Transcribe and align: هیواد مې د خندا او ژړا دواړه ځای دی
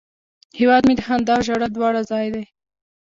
هیواد 0.59 0.83
مې 0.87 0.93
د 0.97 1.01
خندا 1.07 1.33
او 1.37 1.45
ژړا 1.47 1.67
دواړه 1.71 2.01
ځای 2.11 2.27
دی 2.33 2.43